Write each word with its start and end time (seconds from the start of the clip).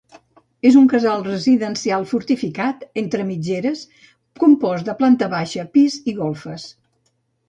És 0.67 0.75
un 0.79 0.85
casal 0.91 1.19
residencial 1.25 2.07
fortificat, 2.13 2.85
entre 3.01 3.25
mitgeres, 3.27 3.83
compost 4.45 4.87
de 4.89 4.97
planta 5.03 5.29
baixa, 5.35 5.67
pis 5.77 5.99
i 6.13 6.17
golfes. 6.21 6.65